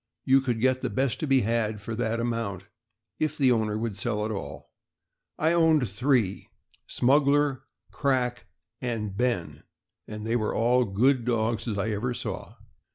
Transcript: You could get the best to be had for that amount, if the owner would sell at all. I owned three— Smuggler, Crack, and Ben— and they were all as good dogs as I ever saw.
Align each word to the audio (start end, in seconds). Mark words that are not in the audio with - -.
You 0.25 0.41
could 0.41 0.59
get 0.59 0.81
the 0.81 0.89
best 0.89 1.19
to 1.19 1.27
be 1.27 1.41
had 1.41 1.79
for 1.79 1.93
that 1.93 2.19
amount, 2.19 2.69
if 3.19 3.37
the 3.37 3.51
owner 3.51 3.77
would 3.77 3.97
sell 3.97 4.25
at 4.25 4.31
all. 4.31 4.71
I 5.37 5.53
owned 5.53 5.87
three— 5.87 6.47
Smuggler, 6.97 7.65
Crack, 7.91 8.47
and 8.81 9.15
Ben— 9.15 9.61
and 10.07 10.25
they 10.25 10.35
were 10.35 10.55
all 10.55 10.89
as 10.89 10.95
good 10.95 11.23
dogs 11.23 11.67
as 11.67 11.77
I 11.77 11.91
ever 11.91 12.15
saw. 12.15 12.55